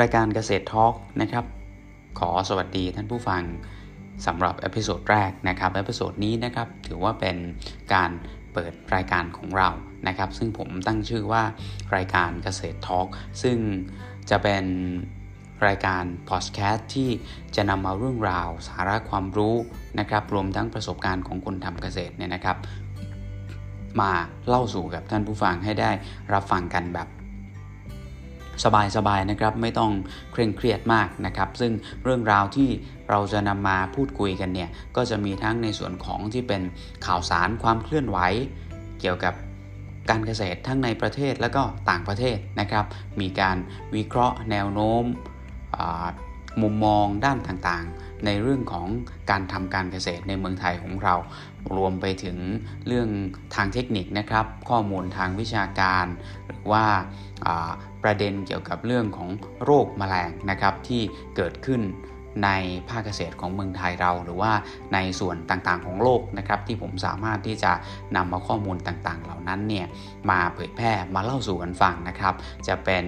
[0.00, 1.44] รายการเกษตรทอล์กนะครับ
[2.18, 3.42] ขอสวัสดีท่านผู้ฟัง
[4.26, 7.36] สำหรับ episode แรกนะครับ episode นี้นะครับถือว่าเป็น
[7.94, 8.10] การ
[8.52, 9.68] เปิดรายการของเรา
[10.08, 11.42] นะครับ ซึ่งผมตั้งชื่อว่า
[11.96, 13.08] รายการเกษตรทอล์ก
[13.42, 13.58] ซึ่ง
[14.30, 14.64] จะเป็น
[15.66, 17.10] รายการพอดแคสต์ที่
[17.56, 19.56] จะนำเอาเรื่องราวสาระความรู้
[19.98, 22.56] นะครับ รวมทั้งประสบการณ์ของคนทำเกษตรเนี่ยนะครับ
[24.00, 24.12] มา
[24.48, 25.90] เล่าสู่กับท่านผู้ฟังให้ได้
[26.32, 27.08] รับฟังกันแบบ
[28.64, 28.66] ส
[29.06, 29.92] บายๆนะครับ ไม่ต้อง
[30.32, 31.72] เคร่งเครียดมากนะครับ ซึ่ง
[32.04, 32.68] เรื่องราวที่
[33.10, 36.62] เราจะนำมาพูดคุยกันเนี่ย ก็จะมีทั้งในส่วนของที่เป็น
[37.06, 38.18] ข่าวสารความเคลื่อนไหว
[39.00, 39.34] เกี่ยวกับ
[40.10, 42.84] การเกษตรทั้งในประเทศและก็ต่างประเทศนะครับ
[43.20, 43.56] มีการ
[43.94, 45.04] วิเคราะห์แนวโน้ม
[46.62, 48.86] มุมมองด้านต่างๆ ในเรื่องของ
[49.30, 51.14] การทำการเกษตรในเมืองไทยของเรา
[51.76, 52.36] รวมไปถึง
[52.86, 53.08] เรื่อง
[53.54, 56.06] ทางเทคนิคนะครับ ข้อมูลทางวิชาการ
[56.46, 56.84] หรือว่า
[58.04, 59.28] ประเด็นเกี่ยวกับเรื่องของ
[59.64, 61.02] โรคแมลงนะครับที่
[61.36, 61.80] เกิดขึ้น
[62.44, 62.50] ใน
[62.88, 64.52] ภาคเกษตรของเมืองไทยเรา หรือว่า
[64.94, 67.72] ในส่วนต่างๆของโลกนะครับที่ผมสามารถที่จะ
[68.16, 69.86] นำมาข้อมูลต่างๆ เหล่านั้นเนี่ย
[70.30, 72.34] มาเผยแพร่มาเล่าสู่กันฟังนะครับ
[72.68, 73.04] จะเป็น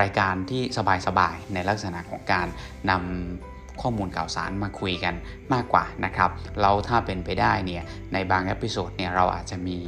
[0.00, 0.62] รายการที่
[1.06, 2.46] สบายๆในลักษณะของการ
[2.90, 5.14] นำข้อมูลข่าวสารมาคุยกัน
[5.52, 9.78] มากกว่านะครับ เราถ้าเป็นไปได้เนี่ยในบาง episode เนี่ยเราอาจจะมี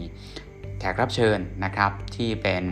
[0.81, 2.65] แขกรับเชิญนะครับที่เป็น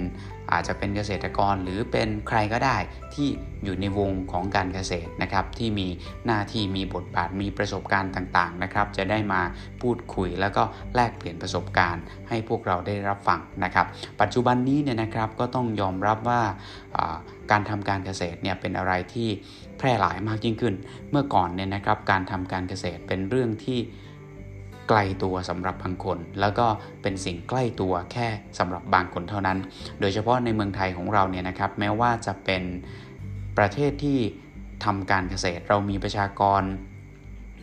[0.53, 2.77] อาจจะเป็นเกษตรกรหรือเป็นใครก็ได้
[3.15, 3.29] ที่
[3.65, 5.89] อยู่ในวงของการเกษตรนะครับ ที่มี
[6.27, 9.41] หน้าที่มีบทบาทมีประสบการณ์ต่างๆนะครับ จะได้มา
[9.81, 10.63] พูดคุยแล้วก็
[10.95, 13.87] แลกเปลี่ยนประสบการณ์ ให้พวกเราได้รับฟังนะครับ
[14.21, 16.43] ปัจจุบันนี้เนี่ยนะครับก็ต้องยอมรับว่า
[17.51, 19.29] การทำการเกษตรเนี่ยเป็นอะไรที่
[19.79, 20.75] แพร่หลายมากยิ่งขึ้น
[21.11, 23.79] เมื่อก่อนเนี่ยนะครับการทำการเกษตรเป็นเรื่องที่
[24.93, 26.67] กลตัวสำหรับบางคน แล้วก็
[27.03, 28.27] เป็นสิ่งใกล้ตัวแค่
[28.59, 29.59] สำหรับบางคนเท่านั้น
[30.01, 32.63] โดยเฉพาะในเมืองไทยของเราเนี่ยนะครับ แม้ว่าจะเป็น
[33.59, 34.19] ประเทศที่
[34.85, 36.63] ทำการเกษตร เรามีประชากร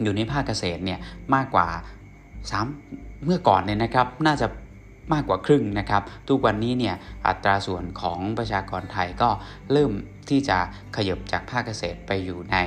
[0.04, 1.00] อยู่ในภาคเกษตรเนี่ย
[1.36, 1.68] มากกว่า
[2.46, 4.48] 3 เมื่อก่อนเนี่ยนะครับ น่าจะ
[5.14, 6.96] มากกว่าครึ่งนะครับ ทุกวันนี้เนี่ย
[7.28, 9.30] อัตราส่วนของประชากรไทยก็
[9.72, 9.92] เริ่ม
[10.30, 10.58] ที่จะ
[10.96, 12.58] ขยบจากภาคเกษตรไปอยู่ใน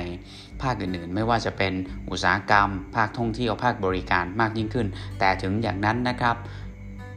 [0.61, 1.73] ภาคอื่นๆ ไม่ว่าจะเป็น
[2.09, 4.87] อุตสาหกรรม ภาคท่องเที่ยวภาคบริการมากยิ่งขึ้น
[5.19, 6.35] แต่ถึงอย่างนั้นนะครับ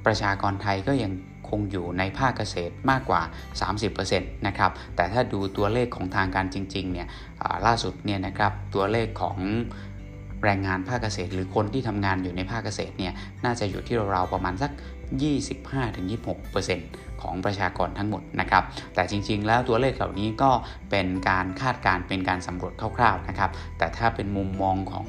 [0.07, 1.13] ประชากรไทยก็ยัง
[1.49, 3.23] คงอยู่ในภาคเกษตรมากกว่า
[3.85, 7.09] 30%นะครับ แต่ถ้าดูตัวเลขของทางการจริงๆ เนี่ย
[7.67, 9.39] ล่าสุดเนี่ยนะครับ ตัวเลขของ
[10.45, 13.13] แรงงานภาคเกษตร หรือคนที่ทำงานอยู่ในภาคเกษตรเนี่ย
[13.45, 14.71] น่าจะอยู่ที่ราวๆประมาณสัก
[15.07, 18.63] 25-26%ของประชากรทั้งหมดนะครับ
[18.95, 20.51] แต่จริงๆ แล้วตัวเลขเหล่านี้ก็
[20.91, 25.07] เป็นการคาดการเป็นการสำรวจคร่าวๆนะครับ แต่ถ้าเป็นมุมมองของ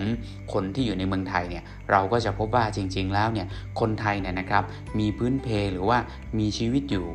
[0.54, 3.48] คนที่อยู่ในเมืองไทยเนี่ย เราก็จะพบว่าจริง ๆ แล้วเนี่ย
[3.80, 4.64] คนไทยเนี่ยนะครับ
[5.00, 5.98] มีพื้นเพหรือว่า
[6.40, 7.06] มีชีวิตอยู่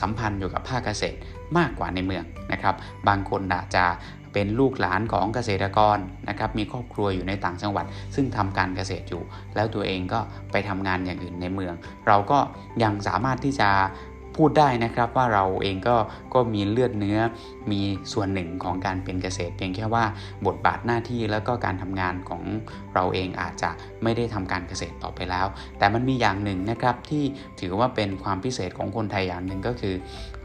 [0.00, 1.18] สัมพันธ์อยู่กับภาคเกษตร
[1.58, 2.74] มากกว่าในเมืองนะครับ
[3.08, 3.84] บางคนอาจจะ
[4.34, 7.84] เป็นลูกหลานของเกษตรกรนะครับมีครอบครัวอยู่ในต่างจังหวัด
[8.14, 9.22] ซึ่งทำการเกษตรอยู่
[9.54, 10.20] แล้วตัวเองก็
[10.52, 11.74] ไปทำงานอย่างอื่นในเมือง
[12.06, 12.38] เราก็
[12.82, 13.70] ยังสามารถที่จะ
[14.40, 15.96] พูดได้นะครับว่าเราเองก็
[16.34, 17.18] ก็มีเลือดเนื้อ
[17.70, 17.80] มี
[18.12, 20.04] ส่วนหนึ่งของการเป็นเกษตร เพียงแค่ว่า
[20.46, 22.42] บทบาทหน้าที่แล้วก็การทำงานของ
[22.94, 23.70] เราเองอาจจะ
[24.02, 25.46] ไม่ได้ทำการเกษตรต่อไปแล้ว
[25.78, 27.24] แต่มันมีอย่างหนึ่งนะครับที่
[27.60, 29.94] ถือว่าเป็นความพิเศษของคนไทยอย่างหนึ่งก็คือ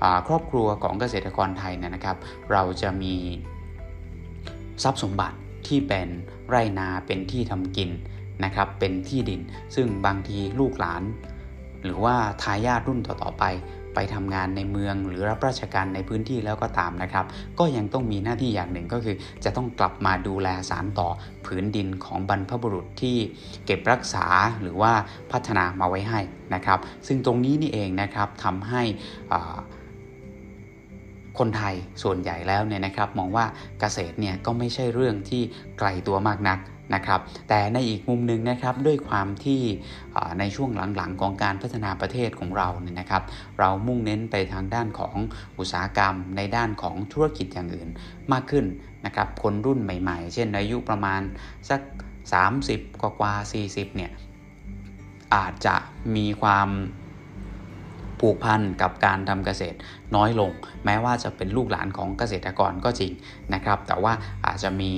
[0.03, 2.17] อครอบครัวของเกษตรกรไทยนะครับ
[2.51, 3.15] เราจะมี
[4.83, 6.07] ทรัพย์สมบัติที่เป็น
[6.49, 7.89] ไรนาเป็นที่ทำกิน
[8.43, 9.41] นะครับ เป็นที่ดิน
[9.75, 11.03] ซึ่งบางทีลูกหลาน
[11.83, 13.45] หรือว่าทายาทรุ่นต่อๆไป
[13.95, 17.25] ไปทำงานในเมืองหรือรับราชการในพื้นที่แล้วก็ตามนะครับ
[17.59, 21.09] ก็ยังต้องมีหน้าที่อย่างหนึ่งก็คือ จะต้องกลับมาดูแลสารต่อ
[21.45, 23.17] ผืนดินของบรรพบุรุษที่
[23.65, 24.25] เก็บรักษา
[24.61, 24.93] หรือว่า
[25.31, 26.19] พัฒนามาไว้ให้
[26.53, 28.83] นะครับ ซึ่งตรงนี้นี่เองนะครับทำให้
[31.37, 33.45] คนไทยส่วนใหญ่แล้วเนี่ยนะครับมองว่า
[33.79, 35.41] เกษตรเนี่ยก็ไม่ใช่เรื่องที่
[35.79, 36.59] ไกลตัวมากนัก
[36.95, 39.61] นะครับแต่ในอีกมุมหนึ่งนะครับด้วยความที่
[40.39, 43.23] ในช่วงหลังๆของการพัฒนาประเทศของเราเนี่ยนะครับ
[43.59, 45.15] เรามุ่งเน้นไปทางด้านของ
[45.59, 47.89] อุตสาหกรรม ในด้านของธุรกิจอย่างอื่น
[48.31, 48.65] มากขึ้น
[49.05, 51.21] นะครับคนรุ่นใหม่ ๆ เช่นอายุประมาณ
[51.69, 51.81] สัก
[52.41, 54.11] 30 กว่าๆ40เนี่ย
[55.35, 55.75] อาจจะ
[56.15, 56.69] มีความ
[58.19, 59.77] ผูกพันกับการทำเกษตร
[60.15, 60.51] น้อยลง
[60.85, 63.11] แม้ว่าจะเป็นลูกหลานของเกษตรกรก็จริง
[63.53, 64.13] นะครับ แต่ว่า
[64.45, 64.93] อาจจะมี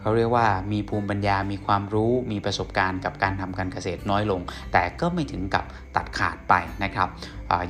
[0.00, 4.40] เขาเรียกว่ามีภูมิปัญญา มีความรู้ มีประสบการณ์กับการทำการเกษตรน้อยลง
[4.72, 5.64] แต่ก็ไม่ถึงกับ
[5.96, 6.54] ตัดขาดไป
[6.84, 7.08] นะครับ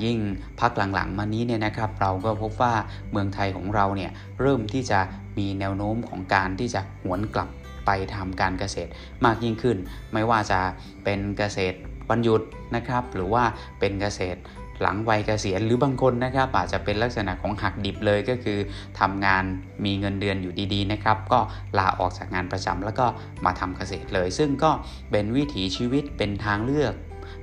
[0.05, 0.19] ยิ่ง
[0.61, 2.75] พักหลังๆมานี้เนี่ยนะครับ เราก็พบว่า
[3.11, 4.11] เมืองไทยของเราเนี่ย
[4.41, 5.01] เริ่มที่จะ
[5.39, 7.49] มีแนวโน้มของการที่จะหวนกลับ
[7.87, 8.91] ไปทำการเกษตร
[9.25, 9.77] มากยิ่งขึ้น
[10.13, 10.61] ไม่ว่าจะ
[11.05, 11.79] เป็นเกษตร
[12.11, 12.43] วันหยุด
[12.77, 13.45] นะครับ หรือว่า
[13.79, 14.41] เป็นเกษตร
[14.83, 18.59] หลังวัยเกษียณหรือบางคนนะครับอาจจะเป็นลักษณะของหักดิบเลยก็คือ
[19.01, 19.45] ทำงาน
[19.85, 21.41] มีเงินเดือนอยู่ดีๆนะครับก็
[21.79, 23.07] ลาออกจากงานประจำแล้วก็
[23.45, 24.71] มาทำเกษตรเลย ซึ่งก็
[25.11, 26.95] เป็นวิถีชีวิตเป็นทางเลือก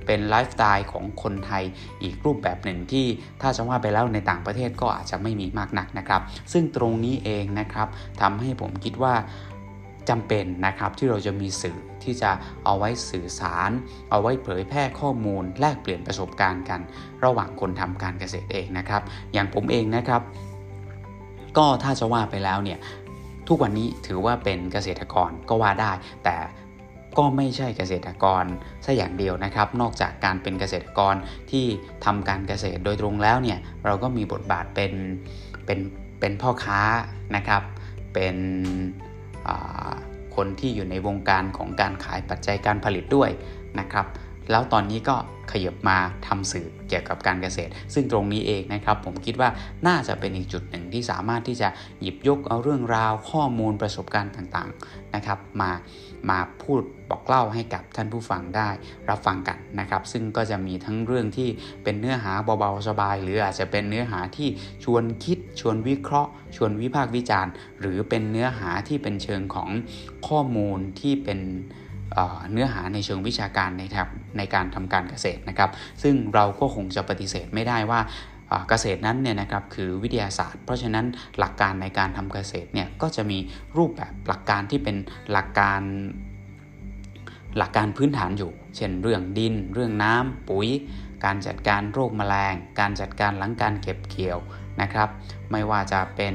[0.06, 1.64] เป็นไลฟ์สไตล์ของคนไทย
[2.02, 3.06] อีกรูปแบบหนึ่งที่
[3.42, 7.88] ถ้าจะว่าไปแล้วในต่างประเทศก็อาจจะไม่มีมากนักนะครับ ซึ่งตรงนี้เองนะครับ
[8.20, 9.14] ทำให้ผมคิดว่า
[10.08, 12.30] จำเป็นนะครับที่เราจะมีสื่อที่จะ
[12.64, 13.70] เอาไว้สื่อสาร
[14.10, 16.80] เอาไว้เผยแพร่ข้อมูล แลกเปลี่ยนประสบการณ์กัน
[17.24, 19.02] ระหว่างคนทำการเกษตรเองนะครับ
[19.32, 20.22] อย่างผมเองนะครับ
[21.56, 22.78] ก็ถ้าจะว่าไปแล้วเนี่ย
[23.48, 25.92] ทุกวันนี้ถือว่าเป็นเกษตรกรก็ว่าได้
[26.24, 26.36] แต่
[27.18, 28.44] ก็ไม่ใช่เกษตรกร
[28.84, 31.14] ซะอย่างเดียวนะครับ นอกจากการเป็นเกษตรกร
[31.50, 31.66] ที่
[32.04, 34.92] ทำการเกษตรโดยตรงแล้วเนี่ยเราก็มีบทบาทเป็น
[35.66, 35.78] เป็น
[36.20, 36.80] เป็นพ่อค้า
[37.36, 37.62] นะครับ
[38.14, 38.36] เป็น
[40.36, 43.30] คนที่อยู่ในวงการของการขายปัจจัยการผลิตด้วย
[43.80, 44.06] นะครับ
[44.50, 45.16] แล้วตอนนี้ก็
[45.52, 49.50] ขยับมาทำสื่อเกี่ยวกับการเกษตร ซึ่งตรงนี้เองนะครับ ผมคิดว่า
[49.86, 51.68] น่าจะเป็นอีกจุดหนึ่งที่สามารถที่จะ
[52.00, 55.70] หยิบยกเอาเรื่องราวข้อมูลประสบการณ์ต่างๆนะครับมา
[56.30, 58.68] มาพูดบอกเล่าให้กับท่านผู้ฟังได้
[59.08, 61.48] รับฟังกันนะครับ ซึ่งก็จะมีทั้งเรื่องที่
[61.84, 64.48] เป็นเนื้อหาเบาๆสบาย หรืออาจจะเป็นเนื้อหาที่
[64.84, 69.70] ชวนคิด ชวนวิเคราะห์ ชวนวิพากษ์วิจารณ์ หรือเป็นเนื้อหาที่เป็นเชิงของ
[70.28, 71.40] ข้อมูลที่เป็น
[72.52, 75.70] เนื้อหาในเชิงวิชาการนครับในการทำการเกษตรนะครับ
[76.02, 78.00] ซึ่งเราก็คงจะปฏิเสธไม่ได้ว่า
[78.68, 81.06] เกษตรนั้นเนี่ยนะครับคือวิทยาศาสตร์ เพราะฉะนั้น
[81.38, 83.38] หลักการในการทำเกษตรเนี่ยก็จะมี
[83.76, 84.96] รูปแบบหลักการที่เป็น
[85.32, 85.80] หลักการ
[87.58, 90.68] หลักการพื้นฐานอยู่ เช่นเรื่องดิน เรื่องน้ำปุ๋ย
[91.24, 94.38] การจัดการโรคแมลง การจัดการหลังการเก็บเกี่ยว
[94.80, 95.08] นะครับ
[95.50, 96.34] ไม่ว่าจะเป็น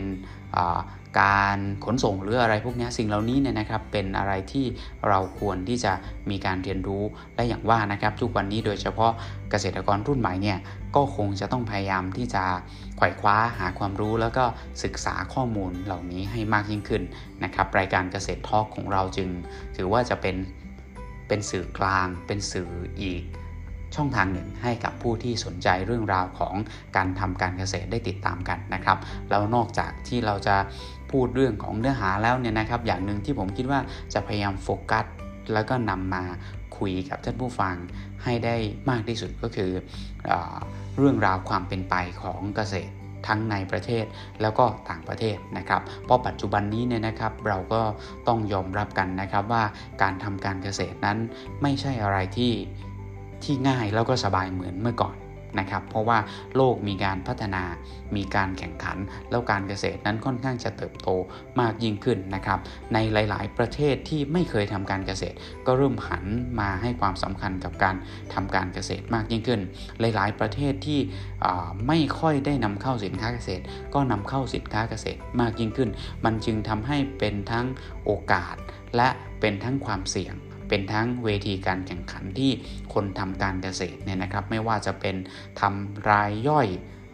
[1.19, 4.65] การขนส่งหรืออะไรพวกนี้สิ่งเหล่านี้เนี่ยนะครับเป็นอะไรที่
[5.07, 5.93] เราควรที่จะ
[6.29, 7.03] มีการเรียนรู้
[7.35, 9.11] และอย่างว่านะครับทุกวันนี้โดยเฉพาะ
[9.51, 10.57] เกษตรกรรุ่นใหม่เนี่ย
[10.95, 12.43] ก็คงจะต้องพยายามที่จะ
[12.97, 14.45] ไขว่คว้าหาความรู้ แล้วก็
[14.83, 17.03] ศึกษาข้อมูลเหล่านี้ให้มากยิ่งขึ้น
[17.43, 19.29] นะครับรายการเกษตรทอล์กของเราจึง
[19.75, 20.35] ถือว่าจะเป็น
[21.27, 22.69] เป็นสื่อกลาง เป็นสื่อ
[23.01, 23.23] อีก
[23.95, 26.55] ช่องทางหนึ่งให้กับผู้ที่สนใจเรื่องราวของ
[26.95, 28.97] การทำการเกษตรได้ติดตามกันนะครับ
[29.29, 30.55] แล้วนอกจากที่เราจะ
[31.13, 33.79] พูดเรื่องของเนื้อหาแล้วเนี่ยนะครับ อย่างหนึ่งที่ผมคิดว่า
[34.13, 35.05] จะพยายามโฟกัส
[35.53, 36.23] แล้วก็นำมา
[36.77, 37.75] คุยกับท่านผู้ฟัง
[38.23, 38.55] ให้ได้
[38.89, 39.71] มากที่สุดก็คือ
[40.25, 40.31] เอ
[40.97, 42.93] เรื่องราวความเป็นไปของเกษตร
[43.27, 44.05] ทั้งในประเทศ
[44.41, 47.81] แล้วก็ต่างประเทศนะครับ เพราะปัจจุบันนี้เนี่ยนะครับเราก็
[48.27, 49.63] ต้องยอมรับกันนะครับว่า
[50.01, 51.17] การทำการเกษตรนั้น
[51.61, 52.51] ไม่ใช่อะไรที่
[53.43, 55.15] ที่ง่ายแล้วก็สบายเหมือนเมื่อก่อน
[55.59, 56.17] นะครับ เพราะว่า
[56.55, 57.63] โลกมีการพัฒนา
[58.15, 58.97] มีการแข่งขัน
[59.29, 61.09] แล้วการเกษตรนั้นค่อนข้างจะเติบโต
[61.61, 62.59] มากยิ่งขึ้นนะครับ
[62.93, 65.35] ในหลาย ๆ ประเทศที่ไม่เคยทำการเกษตร
[65.67, 66.25] ก็เริ่มหัน
[66.59, 67.95] มาให้ความสำคัญกับการ
[68.33, 69.61] ทำการเกษตรมากยิ่งขึ้น
[69.99, 70.99] หลาย ๆ ประเทศที่
[71.87, 73.63] ไม่ค่อยได้นำเข้าสินค้าเกษตร
[73.93, 75.89] ก็นำเข้าสินค้าเกษตรมากยิ่งขึ้น
[76.25, 77.65] มันจึงทำให้เป็นทั้ง
[78.05, 78.55] โอกาส
[78.95, 79.09] และ
[79.39, 80.35] เป็นทั้งความเสี่ยง
[80.69, 82.51] เป็นทั้งเวทีการแข่งขันที่
[82.93, 85.15] คนทำการเกษตรเนี่ยนะครับไม่ว่าจะเป็น
[85.61, 86.67] ทำรายย่อย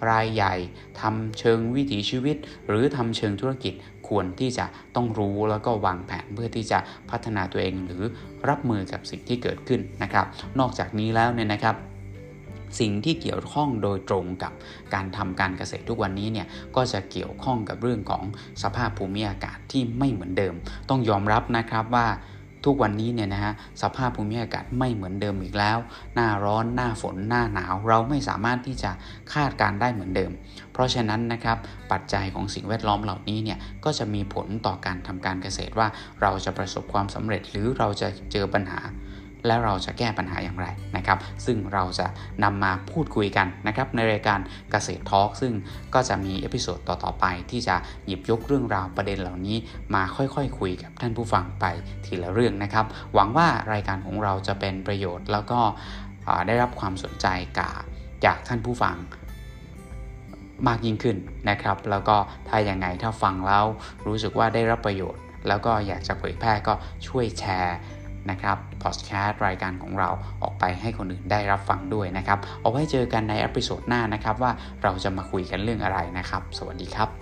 [0.10, 0.56] รายใหญ่
[1.02, 2.38] ทำเชิงวิถีชีวิต
[2.68, 3.74] หรือทำเชิงธุรกิจ
[4.08, 4.66] ควรที่จะ
[4.96, 6.80] ต้องรู้แล้วก็วางแผนเพื่อที่จะ
[7.10, 8.04] พัฒนาตัวเองหรือ
[8.50, 10.26] รับมือกับสิ่งที่เกิดขึ้นนะครับ
[10.60, 11.76] นอกจากนี้แล้วเนี่ยนะครับ
[12.80, 14.54] สิ่งที่เกี่ยวข้องโดยตรงกับ
[14.94, 18.24] การทำการเกษตรทุกวันนี้เนี่ยก็จะเกี่ยวข้องกับเรื่องของ
[18.64, 20.54] สภาพภูมิอากาศที่ไม่เหมือนเดิม
[20.90, 22.08] ต้องยอมรับนะครับว่า
[22.66, 25.78] ทุกวันนี้เนี่ยนะฮะสภาพภูมิอากาศไม่เหมือนเดิมอีกแล้ว
[26.16, 28.92] หน้าร้อนหน้าฝนหน้าหนาว เราไม่สามารถที่จะ
[29.34, 30.32] คาดการณ์ได้เหมือนเดิม
[30.74, 31.58] เพราะฉะนั้นนะครับ
[31.92, 35.88] ปัจจัยของสิ่งแวดล้อมเหล่านี้เนี่ยก็จะมีผลต่อการทำการเกษตรว่า
[36.22, 38.82] เราจะประสบความสำเร็จหรือเราจะเจอปัญหา
[39.46, 40.68] และเราจะแก้ปัญหาอย่างไร
[40.98, 42.08] นะครับ ซึ่งเราจะ
[42.44, 44.40] นำมาพูดคุยกันนะครับในรายการ
[44.72, 45.54] เกษตรทอล์กซึ่ง
[45.94, 49.58] ก็จะมี episode ต่อๆไป ที่จะหยิบยกเรื่องราวประเด็นเหล่านี้
[49.96, 51.66] มาค่อยๆคคุยกับท่านผู้ฟังไป
[52.06, 55.60] ทีละเรื่องนะครับ หวังว่ารายการของเราจะเป็นประโยชน์ แล้วก็
[56.48, 57.28] ได้รับความสนใจ
[57.60, 57.72] กา
[58.26, 58.96] จากท่านผู้ฟัง
[60.68, 61.18] มากยิ่งขึ้น
[61.50, 62.18] นะครับ แล้วก็
[62.48, 63.66] ถ้าอย่างไงถ้าฟังแล้ว
[64.08, 66.74] รู้สึกว่าได้รับประโยชน์ แล้วก็อยากจะเผยแพร่ก็
[67.08, 67.78] ช่วยแชร์
[68.32, 70.10] นะครับพอดแคสต์รายการของเรา
[70.44, 74.52] ออกไปให้คนอื่นได้รับฟังด้วยนะครับ เอาไว้เจอกันในอพิโซดหน้านะครับว่า
[74.84, 77.19] เราจะมาคุยกันเรื่องอะไรนะครับ สวัสดีครับ